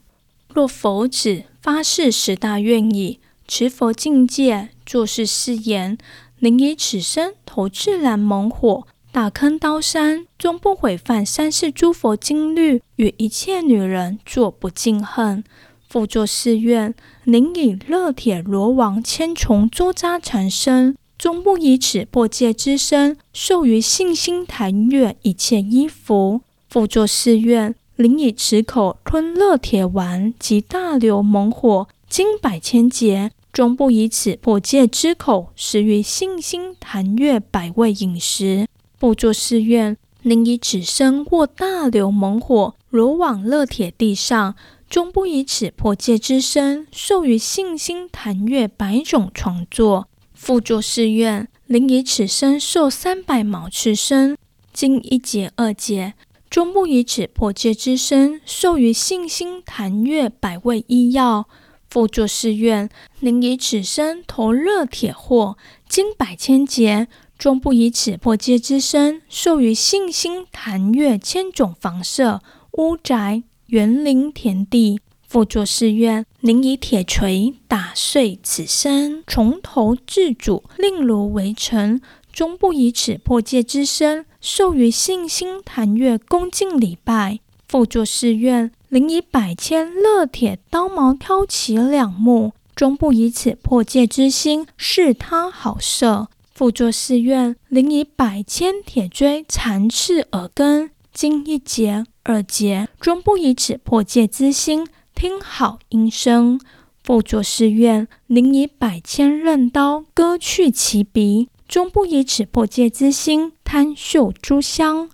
[0.47, 5.97] 若佛子发誓十大愿已，持佛境界，作是誓言：
[6.39, 15.43] 宁以此身投自然猛火、大坑刀山，终不毁犯三世诸佛经律，与一切女人作不敬恨。
[15.87, 26.41] 复作誓愿：宁以乐铁罗网千重捉扎缠身，终不以此破戒之身，受于信心檀越一切衣服。
[26.69, 27.75] 复作誓愿。
[27.97, 38.67] 宁以此口吞乐铁丸及大流猛火，经百千劫，终不以此破戒之口食于信心檀越百味饮食。
[38.99, 44.55] 复作誓愿：宁以此身卧大流猛火罗网乐铁地上，
[44.87, 50.07] 终不以此破戒之身受于信心檀越百种创作。
[50.35, 54.37] 复作誓愿：宁以此身受三百毛刺身，
[54.71, 56.13] 经一劫二劫。
[56.47, 61.47] 终不以此破戒之身受于信心檀越百味医药。
[61.93, 72.41] 复作誓愿：宁以此身投热铁祸，经百千劫，终不以此破戒之身受于信心檀越千种房舍、
[72.79, 74.99] 屋宅、园林、田地。
[75.27, 82.01] 复作誓愿：宁以铁锤打碎此身，从头至足，令如为尘。
[82.31, 87.41] 终不以此破戒之身受于信心檀越恭敬礼拜。
[87.73, 96.27] 复作誓愿：宁以百千乐铁刀矛挑其两目，终不以此破戒之心示他好色。
[96.53, 106.61] 复作誓愿：宁以百千铁锥缠刺耳根，经一劫二劫，终不以此破戒之心听好音声。
[107.03, 111.49] 复作誓愿：宁以百千刃刀割去其鼻。
[111.67, 115.09] 终不以此破戒之心贪嗅诸香，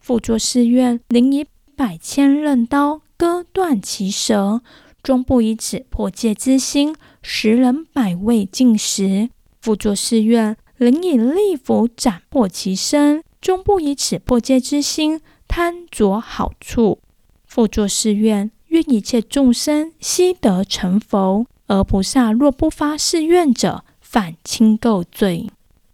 [0.00, 1.44] 复作誓愿：宁以
[1.78, 4.62] 百千刃刀割断其舌；
[5.00, 16.98] 终不以此破戒之心食人百味进食，复作誓愿：宁以利斧斩破其身；终不以此破戒之心贪着好处，
[17.46, 21.46] 复作誓愿：愿一切众生悉得成佛。
[21.68, 25.48] 而菩萨若不发誓愿者，犯轻垢罪。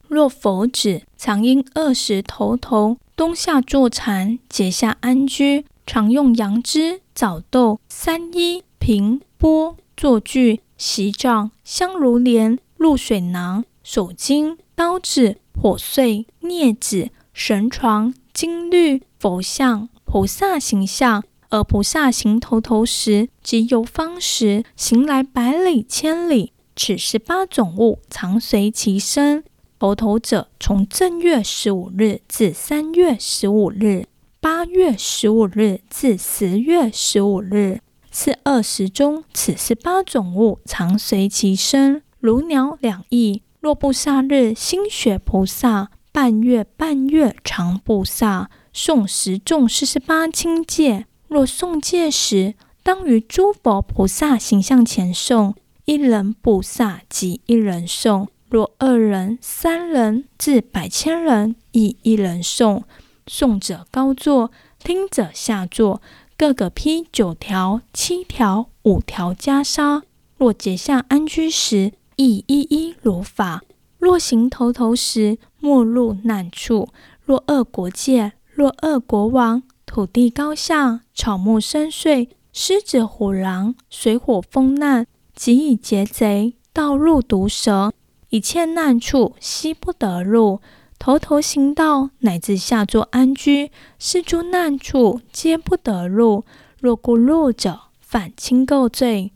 [0.08, 29.44] 若佛子常因饿食头头，冬夏坐禅，节下安居，常用杨枝、枣豆、三一平、钵、坐具、席帐、香炉莲、露水囊、手巾、刀子、火碎、镊子、绳床、金律、佛像、菩萨形象，而菩萨行头头时及游方时，行来百里千里，此十八种物常随其身。
[29.78, 34.06] 头头者，从正月十五日至三月十五日，
[34.44, 37.80] 八月十五日至十月十五日，
[38.12, 43.40] 是二十中，此十八种物常随其身，如鸟两翼。
[43.60, 48.50] 若不杀日，心学菩萨；半月半月常不萨。
[48.74, 51.06] 诵十众四十八轻戒。
[51.28, 55.54] 若诵戒时，当于诸佛菩萨形象前诵，
[55.86, 62.82] 一人菩萨即一人诵；若二人、三人至百千人，亦一人诵。
[63.26, 66.00] 诵者高坐，听者下坐。
[66.36, 70.02] 各个披九条、七条、五条袈裟。
[70.36, 73.62] 若结下安居时，亦一一如法。
[73.98, 76.88] 若行头头时，莫入难处。
[77.24, 87.92] 若恶国界，若恶国王，土地高下，草木深邃，狮子虎狼，水火风难，即以劫贼，道路毒蛇，
[88.30, 90.60] 一切难处悉不得入。
[91.04, 96.46] 头头行道，乃至下座安居，是诸难处皆不得入。
[96.80, 99.30] 若故入者，犯轻垢罪。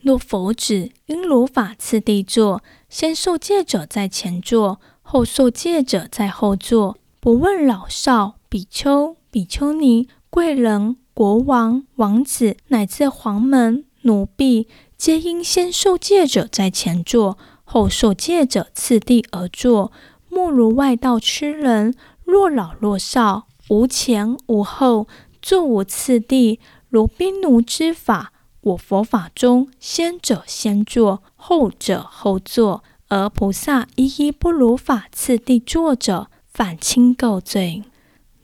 [0.00, 6.98] 若佛指应如法次第坐，先受戒者在前座，后受戒者在后座。
[7.20, 14.66] 不问老少、比丘、比丘尼、贵人、国王、王子，乃至黄门、奴婢，
[14.96, 19.92] 皆应先受戒者在前座，后受戒者次第而坐。
[20.34, 25.06] 莫如外道痴人，若老若少，无前无后，
[25.42, 26.58] 坐无次第，
[26.88, 28.32] 如兵奴之法。
[28.62, 37.82] 我佛法中，先者先坐，后者后坐，而菩萨一一不如法次第坐者，反轻垢罪。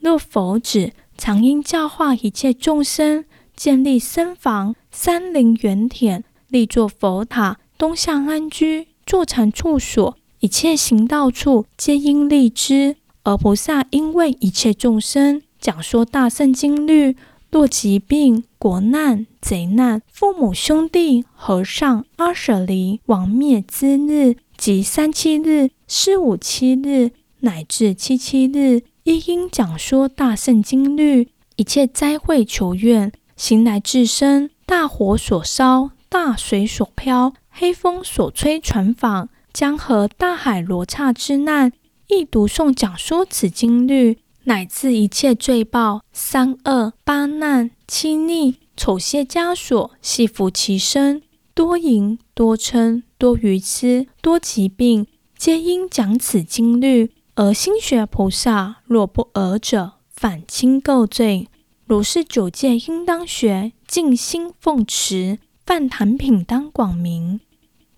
[0.00, 3.24] 若佛指，常应教化一切众生，
[3.56, 10.18] 建立僧房、山林、园田，立作佛塔，东向安居，坐禅处所。
[10.40, 17.16] 一切行道处皆应立之，而菩萨应为一切众生讲说大圣经律。
[17.50, 31.30] 若疾病、国难、贼难、父母兄弟、和尚、阿舍离、亡灭之日，及三七日、四五七日，乃至七七日，亦应讲说大圣经律。
[31.56, 39.28] 一切灾会求愿，形来自身，大火所烧，大水所漂，黑风所吹船舫。
[39.58, 41.72] 江河大海罗刹之难，
[42.06, 51.22] 亦读诵讲说此经律，乃至一切罪报、三恶、八难、七逆、丑邪枷锁，系缚其身，
[51.54, 57.10] 多淫、多嗔、多愚痴、多疾病，皆因讲此经律。
[57.34, 61.48] 而心学菩萨若不尔者，反轻垢罪。
[61.84, 67.40] 如是九戒应当学，静心奉持，梵坛品当广明。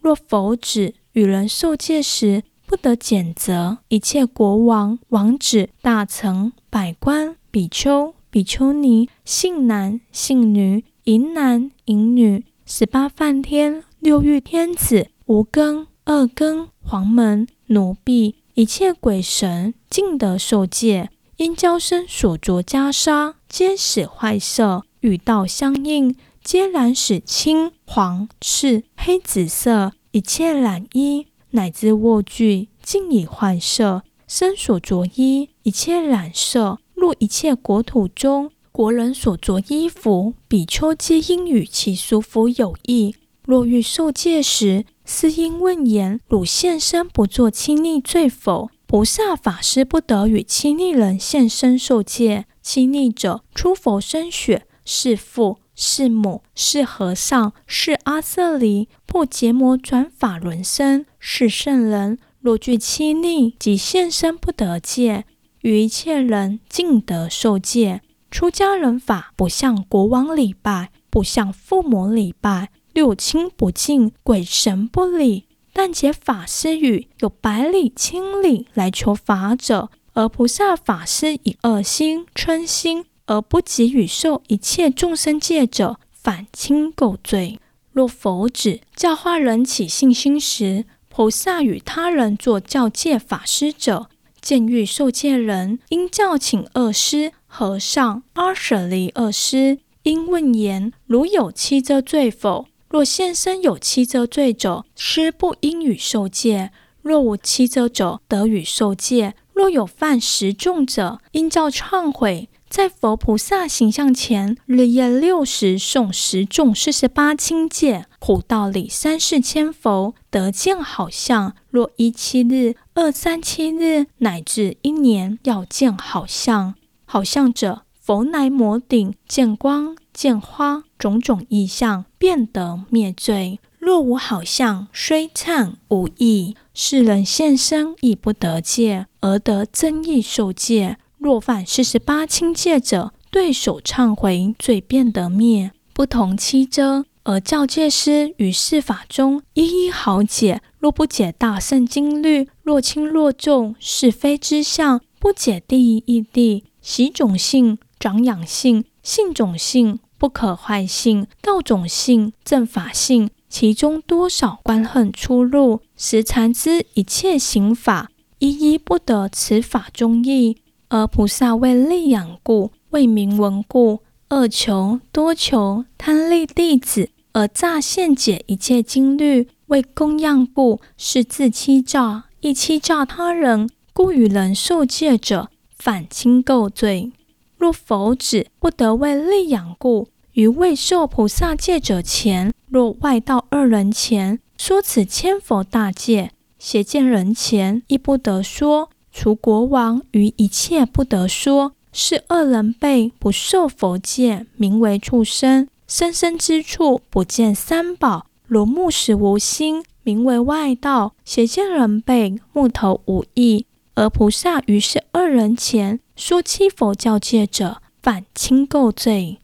[0.00, 0.94] 若佛指。
[1.12, 21.10] 与人受戒时，不得拣择一切国王、王子、大臣、百官、比丘、比丘尼、信男、信女、银男、淫女、十八梵天、六欲天子、无根、二根、黄门、奴婢，一切鬼神，尽得受戒。
[21.38, 29.92] 因交身所着袈裟，皆使坏色，与道相应，皆染使青、黄、赤、黑、紫色。
[30.12, 36.78] 一切染衣乃至卧具，尽以坏色；身所着衣，一切染色。
[36.94, 43.14] 入一切国土中，国人所着衣服，比丘皆应与其俗服有异。
[43.44, 48.68] 若欲受戒时，斯应问言：汝现身不作亲逆罪否？
[48.86, 52.46] 菩萨法师不得与亲逆人现身受戒。
[52.60, 55.58] 亲逆者，出佛身血，是父。
[55.82, 62.18] 是母，是和尚，是阿舍离，破结魔转法轮身，是圣人。
[62.40, 65.24] 若具七逆，即现身不得戒，
[65.62, 68.02] 与一切人尽得受戒。
[68.30, 75.46] 出家人法，不向国王礼拜，不向父母礼拜，六亲不敬，鬼神不礼。
[75.72, 83.06] 但解法师语，有百里千里来求法者，而菩萨法师以恶心嗔心。
[83.30, 87.60] 而不给予受一切众生戒者，反轻垢罪。
[87.92, 94.08] 若佛指教化人起信心时，菩萨与他人做教戒法师者，
[94.40, 102.66] 见欲受戒人，应教请二师、和尚、阿舍离二师，应问言：如有七遮罪否？
[102.88, 106.70] 若现身有七遮罪者，师不应与受戒；
[107.00, 109.36] 若无七遮者，得与受戒。
[109.54, 112.48] 若有犯十重者，应教忏悔。
[112.70, 121.56] 在佛菩萨形象前，日夜六时诵十诵四十八轻戒，苦道里三世千佛得见好相。
[121.70, 126.76] 若一七日、二三七日，乃至一年，要见好相。
[127.04, 129.96] 好相者，佛乃摩顶，见光。
[130.12, 133.58] 见花种种异象，便得灭罪。
[133.80, 136.54] 若无好相，虽忏无益。
[136.72, 140.98] 世人现身亦不得戒，而得增益受戒。
[141.20, 145.70] 若犯四十八轻戒者，对手忏悔，罪便得灭。
[145.92, 150.62] 不同七遮，而教戒师于是法中一一好解。
[150.78, 168.08] 若不解大圣经律，若轻若重，是非之相，不解第一义谛，习种性，长养性，性种性，不可坏性，道种性，正法性，其中多少关恨出入，实禅知一切行法，
[168.38, 170.56] 一一不得此法中意。
[170.90, 187.12] 而菩萨为利养故，为名闻故，恶求多求，贪利弟子，而诈现解一切经律；为供养故，是自欺诈，亦欺诈他人，故与人受戒者，反轻垢罪。
[187.56, 198.90] 若否子不得为利养故，于未受菩萨戒者前，若外道二人前说此千佛大戒，邪见人前亦不得说。
[199.22, 205.68] 除国王于一切不得说，是二人辈不受佛戒，名为畜生。
[205.86, 211.12] 生生之处不见三宝，如木石无心，名为外道。
[211.22, 219.36] 邪见人辈木头无义，而菩萨于是二人前说七佛教戒者，犯轻垢罪。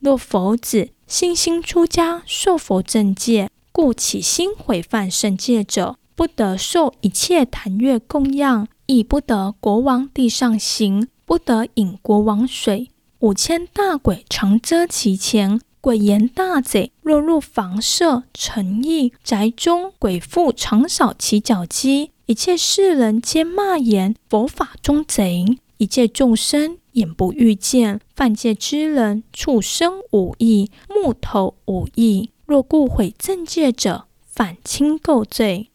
[0.00, 8.68] 若佛子信心出家受佛正戒，故起心毁犯圣戒者，不得受一切檀月供养。
[8.92, 12.90] 亦不得国王地上行，不得饮国王水。
[13.20, 15.58] 五千大鬼常遮其前。
[15.80, 22.10] 鬼言大贼若入房舍、城邑、宅中，鬼妇常扫其脚迹。
[22.26, 25.58] 一切世人皆骂言：佛法中贼。
[25.78, 27.98] 一切众生眼不欲见。
[28.14, 32.30] 犯戒之人，畜生无义，木头无义。
[32.46, 35.70] 若故毁正戒者，反轻垢罪。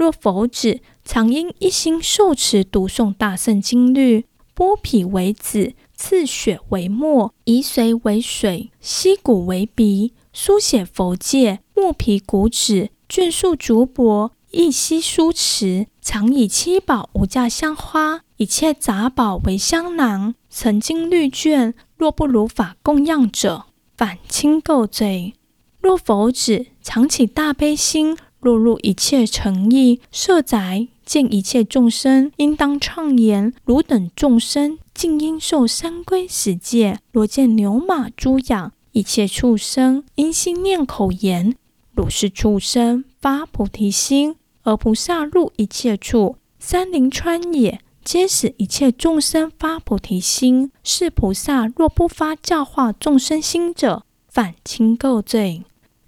[0.00, 4.24] 若否子常因一心受持读诵大圣经律，
[4.56, 21.74] 剥皮为纸，刺血为墨，移髓为水，吸骨为笔，书写佛界，墨皮古纸，卷数竹帛，一悉书持，常以七宝无价香花，一切杂宝为香囊，曾经律卷。
[21.98, 23.66] 若不如法供养者，
[23.98, 25.34] 反轻垢罪。
[25.78, 28.16] 若否子常起大悲心。
[28.40, 36.98] 若入一切城邑、舍宅，见一切众生，应当畅言：汝等众生，尽应受三归十戒。
[37.12, 41.54] 若见牛马猪羊，一切畜生，应心念口言：
[41.94, 44.36] 汝是畜生，发菩提心。
[44.62, 50.70] 而菩萨入一切处，山林川野，皆使一切众生发菩提心。
[50.82, 55.64] 是菩萨若不发教化众生心者，犯轻垢罪。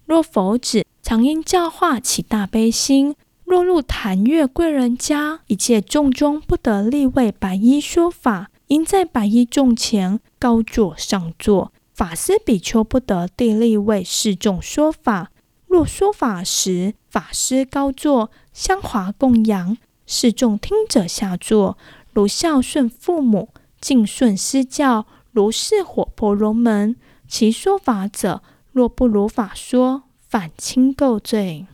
[0.07, 0.87] 若否子。
[1.03, 3.17] 常应教化起大悲心。
[3.45, 11.73] 若入檀越贵人家，一切众中不得立为白衣说法，应在白衣众前高坐上座。
[11.93, 15.31] 法师比丘不得地立为示众说法。
[15.67, 19.77] 若说法时，法师高坐，香华供养，
[20.07, 21.77] 示众听者下座，
[22.13, 23.51] 如孝顺父母，
[23.81, 26.97] 敬顺师教，如是火婆罗门。
[27.29, 28.43] 其说法者，
[28.73, 30.05] 若不如法说。
[30.33, 31.67] 反轻垢罪。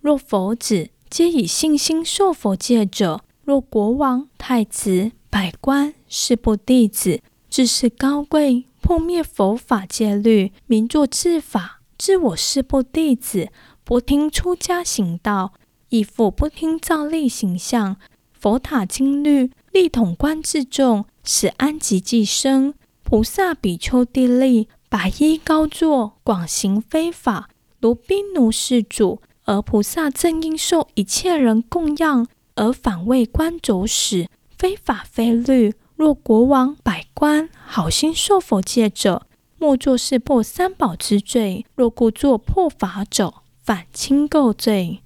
[0.00, 7.20] 若佛子皆以信心受佛戒者，若国王、太子、百官、士部弟子，
[7.50, 13.48] 自视高贵，破灭佛法戒律，名作治法，治我士部弟子，
[13.82, 15.54] 不听出家行道，
[15.88, 17.96] 亦复不听造立形象，
[18.32, 22.74] 佛塔经律，力统观自重，使安寂寂生。
[23.02, 27.48] 菩萨比丘地利，白衣高坐，广行非法。
[27.80, 32.26] 如宾奴事主，而菩萨正因受一切人供养，
[32.56, 35.74] 而反为官走使，非法非律。
[35.94, 39.26] 若国王、百官好心受佛戒者，
[39.58, 41.64] 莫作是破三宝之罪。
[41.76, 45.00] 若故作破法者，反轻垢罪。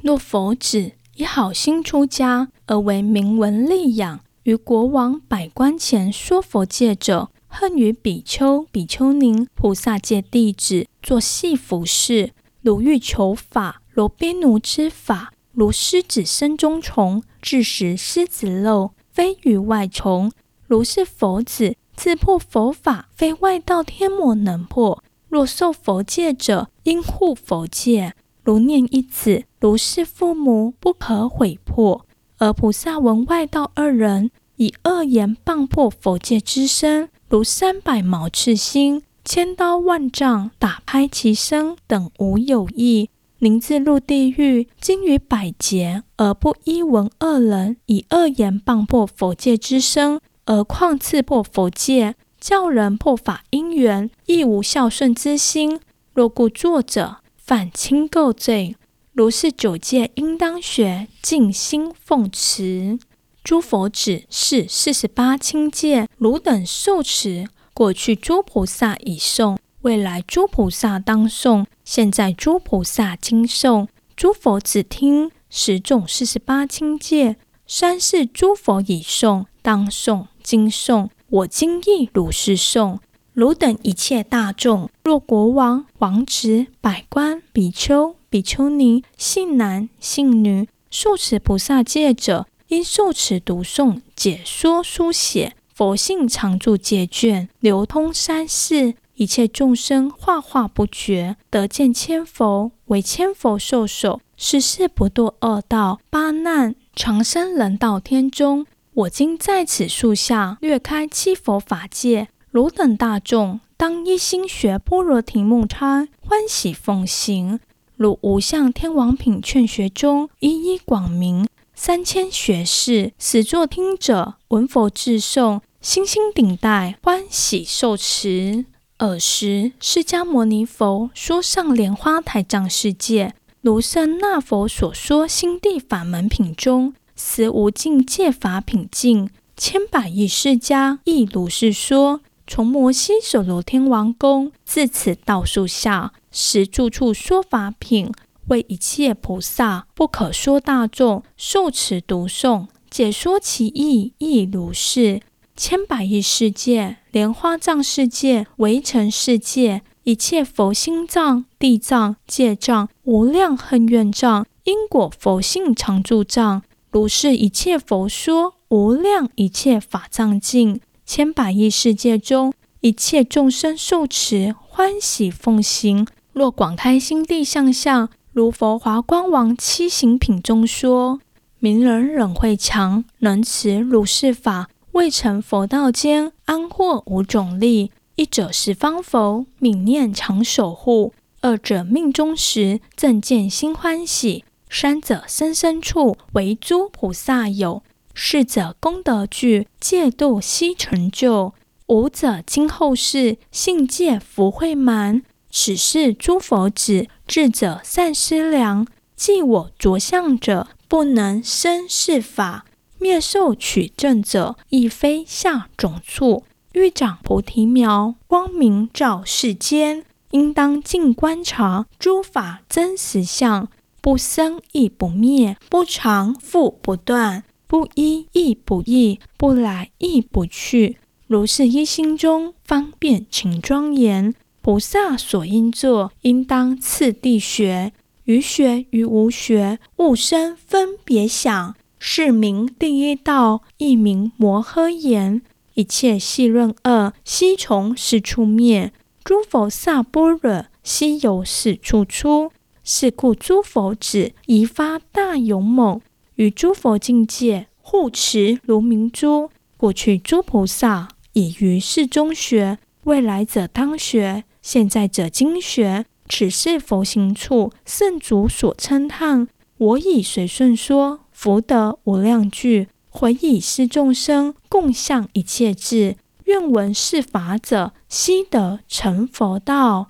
[0.00, 7.30] 若佛子以好心出家，而为名闻利养，于国王、百官前说佛戒者。
[7.54, 12.32] 恨于比丘、比丘尼、菩萨戒弟子作系服饰，
[12.62, 20.32] 如欲求法，如兵奴之法，如狮子身中虫，致食狮子肉，非于外虫。
[20.66, 25.04] 如是佛子自破佛法，非外道天魔能破。
[25.28, 32.06] 若受佛戒者，应护佛戒，如念一子，如是父母，不可毁破。
[32.38, 37.10] 而菩萨闻外道二人以恶言谤破佛戒之身。
[37.32, 43.08] 如三百毛刺心，千刀万杖打拍其身等无有异。
[43.38, 55.80] 宁自入地狱，经于百劫，而不依闻恶人以恶言谤破佛戒之身，而况刺破佛戒，教人破法因缘，亦无孝顺之心。
[56.12, 58.76] 若故作者反轻垢罪。
[59.14, 62.98] 如是九戒，应当学，静心奉持。
[63.44, 67.48] 诸佛指是四十八轻戒，汝等受持。
[67.74, 69.56] 过去诸菩萨已诵。
[69.80, 77.36] 未来诸菩萨当诵，现在诸菩萨今诵，诸佛只听，十众四十八轻戒。
[77.66, 82.98] 三世诸佛已诵，当诵，今诵，我今亦如是诵。
[83.32, 98.94] 汝等一切大众，若国王、王子、百官、比丘、比丘尼、信男、信女，受持菩萨戒者，因受持读诵、解说、书写佛性常住戒卷，流通三世。
[99.16, 108.64] 一切众生化化不绝，得见千佛，为千佛受受，十世不堕恶道，八难常生人道天中。
[108.94, 117.60] 我今在此树下略开七佛法界，汝等大众当一心学般若殇木叉，欢喜奉行。
[117.96, 121.46] 如无相天王品劝学中，一一广明
[121.84, 128.66] 三千学士，始作听者闻佛至诵，心心顶戴，欢喜受持。
[128.98, 142.20] 尔时，释迦牟尼佛说上莲花台藏世界，卢舍那佛所说心地法门品中，思无尽戒法品净，千百亿释迦亦如是说。
[142.44, 148.12] 从摩醯首罗天王宫自此道树下，十住处说法品，
[148.48, 155.20] 为一切菩萨不可说大众受持读诵，解说其义亦如是。
[155.54, 170.80] 千百亿世界，莲花藏世界，围城世界，一切佛心藏、地藏、戒藏、无量恨愿藏、因果佛性常住藏，如是一切佛说无量一切法藏尽。
[171.04, 176.06] 千百亿世界中，一切众生受持欢喜奉行。
[176.32, 181.20] 若广开心地相向，如佛华光王七行品中说：
[181.58, 184.70] 明人忍慧强，能持如是法。
[184.92, 191.12] 未成佛道间，安获五种利：一者十方佛，泯念常守护；
[191.42, 197.82] 二者命终时，正见心欢喜；三者生生处，为诸菩萨友；
[198.14, 201.52] 四者功德具，戒度悉成就；
[201.88, 205.22] 五者今后世，信戒福慧满。
[205.54, 212.66] 此是诸佛指，智者善思量，即我着相者，不能生是法。
[212.98, 220.04] 灭受取证者，亦非下种处，欲长菩提苗，光明照世间。
[220.32, 223.66] 应当尽观察诸法真实相，
[224.02, 230.98] 不生亦不灭，不常复不断，不一亦不异，不来亦不去。
[231.26, 234.34] 如是一心中，方便请庄严。
[234.62, 237.92] 菩萨所应作，应当次第学，
[238.26, 241.74] 于学于无学，勿生分别想。
[241.98, 245.42] 是名第一道，亦名摩诃言。
[245.74, 248.90] 一切戏论恶，悉从是处灭；
[249.24, 252.52] 诸佛萨般若，悉由是处出。
[252.84, 256.00] 是故诸佛子，宜发大勇猛，
[256.36, 259.50] 与诸佛境界护持如明珠。
[259.76, 266.06] 过去诸菩萨已于世中学，未来者当学，现在者经学。
[266.28, 269.48] 此是佛行处，圣主所称叹。
[269.76, 271.20] 我以随顺说。
[271.32, 276.16] 福德无量具，回以是众生，共向一切智。
[276.44, 280.06] 愿闻是法者，悉得成佛道。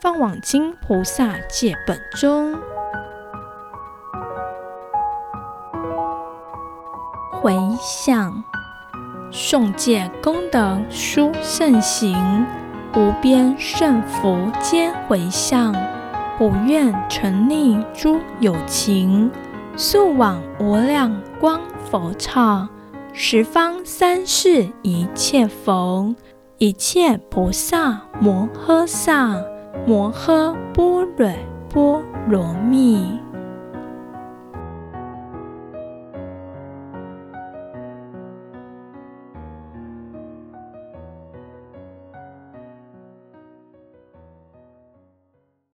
[0.00, 2.58] 放网经菩萨戒本中，
[7.30, 8.42] 回向
[9.30, 12.44] 诵戒功德殊胜行，
[12.94, 15.74] 无边胜福皆回向，
[16.36, 19.30] 普愿沉溺诸有情。
[19.76, 22.68] 速往无量光佛刹，
[23.12, 26.14] 十方三世一切佛，
[26.56, 29.36] 一切菩萨摩诃萨，
[29.86, 31.32] 摩诃般若
[31.68, 33.20] 波罗蜜。